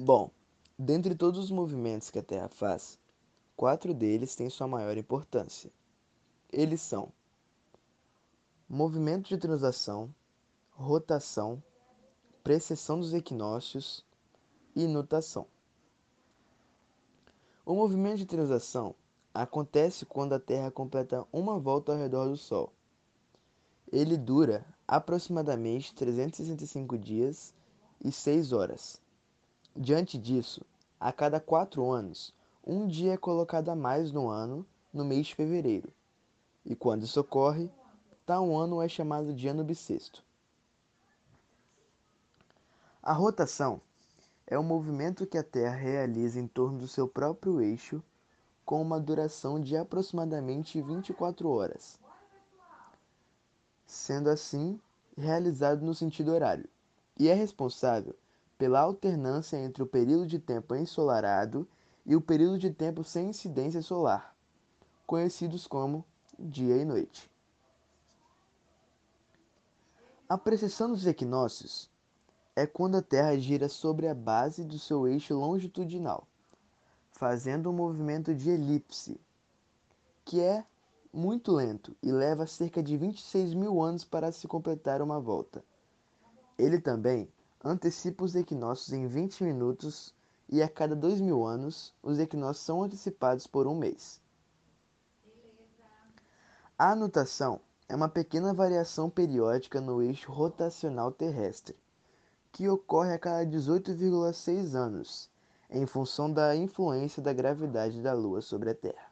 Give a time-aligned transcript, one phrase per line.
[0.00, 0.30] Bom,
[0.78, 2.96] dentre todos os movimentos que a Terra faz,
[3.56, 5.72] quatro deles têm sua maior importância.
[6.52, 7.12] Eles são
[8.68, 10.14] movimento de translação,
[10.70, 11.60] rotação,
[12.44, 14.06] precessão dos equinócios
[14.76, 15.48] e nutação.
[17.66, 18.94] O movimento de translação
[19.34, 22.72] acontece quando a Terra completa uma volta ao redor do Sol.
[23.90, 27.52] Ele dura aproximadamente 365 dias
[28.00, 29.02] e 6 horas.
[29.76, 30.64] Diante disso,
[30.98, 32.34] a cada quatro anos,
[32.66, 35.92] um dia é colocado a mais no ano no mês de fevereiro.
[36.64, 37.70] E quando isso ocorre,
[38.26, 40.24] tal ano é chamado de ano bissexto.
[43.02, 43.80] A rotação
[44.46, 48.02] é o movimento que a Terra realiza em torno do seu próprio eixo
[48.64, 51.98] com uma duração de aproximadamente 24 horas,
[53.86, 54.78] sendo assim
[55.16, 56.68] realizado no sentido horário,
[57.18, 58.14] e é responsável
[58.58, 61.66] pela alternância entre o período de tempo ensolarado
[62.04, 64.34] e o período de tempo sem incidência solar,
[65.06, 66.04] conhecidos como
[66.36, 67.30] dia e noite.
[70.28, 71.88] A precessão dos equinócios
[72.56, 76.26] é quando a Terra gira sobre a base do seu eixo longitudinal,
[77.12, 79.20] fazendo um movimento de elipse,
[80.24, 80.64] que é
[81.12, 85.64] muito lento e leva cerca de 26 mil anos para se completar uma volta.
[86.58, 87.28] Ele também
[87.64, 90.14] antecipa os equinócios em 20 minutos
[90.48, 94.20] e a cada dois mil anos os equinócios são antecipados por um mês.
[96.78, 101.76] A nutação é uma pequena variação periódica no eixo rotacional terrestre,
[102.52, 105.30] que ocorre a cada 18,6 anos,
[105.68, 109.07] em função da influência da gravidade da Lua sobre a Terra.